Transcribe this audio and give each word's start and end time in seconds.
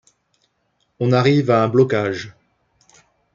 On 0.99 1.11
arrive 1.11 1.51
à 1.51 1.63
un 1.63 1.67
blocage. 1.67 2.33